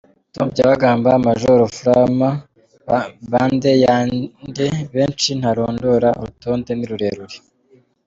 [0.33, 2.29] Tom Byabagamba Major Furuma
[3.31, 7.37] bande yande benshi ntarondora urutonde ni rurerure!